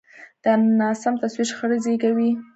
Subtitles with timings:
[0.43, 2.29] دا ناسم تصور شخړې زېږوي.